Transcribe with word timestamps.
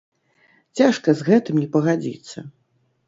Цяжка 0.79 1.15
з 1.19 1.27
гэтым 1.29 1.59
не 1.63 1.67
пагадзіцца. 1.77 2.37